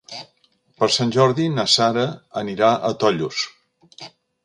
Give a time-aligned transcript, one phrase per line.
[0.83, 2.07] Per Sant Jordi na Sara
[2.45, 3.47] anirà a Tollos.